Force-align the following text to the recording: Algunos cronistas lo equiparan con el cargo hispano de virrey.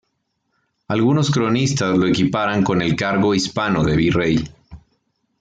Algunos 0.87 1.29
cronistas 1.29 1.95
lo 1.95 2.07
equiparan 2.07 2.63
con 2.63 2.81
el 2.81 2.95
cargo 2.95 3.35
hispano 3.35 3.83
de 3.83 3.95
virrey. 3.95 4.43